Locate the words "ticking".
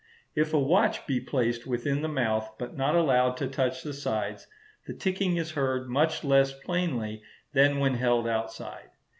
4.95-5.37